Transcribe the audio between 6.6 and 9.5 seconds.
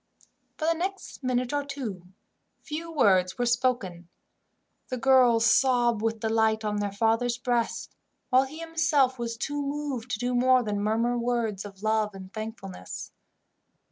on their father's breast, while he himself was